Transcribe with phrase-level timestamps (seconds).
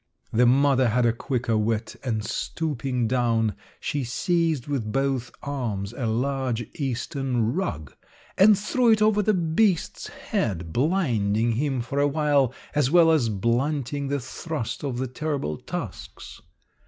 [0.33, 6.07] "The mother had a quicker wit, and stooping down, she seized with both arms a
[6.07, 7.93] large Eastern rug,
[8.35, 13.29] and threw it over the beast's head, blinding him for the while, as well as
[13.29, 16.41] blunting the thrust of the terrible tusks.